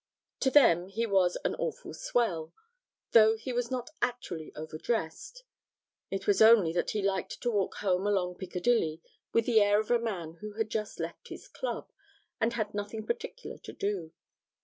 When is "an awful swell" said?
1.45-2.53